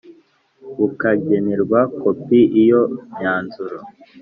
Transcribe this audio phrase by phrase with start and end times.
[0.77, 2.81] bukagenerwa kopi Iyo
[3.13, 3.77] myanzuro